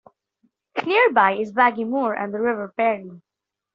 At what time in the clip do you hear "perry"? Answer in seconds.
2.75-3.21